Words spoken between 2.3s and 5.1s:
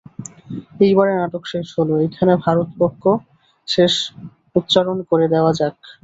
ভরতবাক্য উচ্চারণ